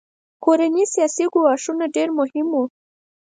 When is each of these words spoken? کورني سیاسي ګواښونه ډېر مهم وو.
کورني 0.43 0.83
سیاسي 0.93 1.25
ګواښونه 1.33 1.85
ډېر 1.95 2.09
مهم 2.19 2.47
وو. 2.55 2.63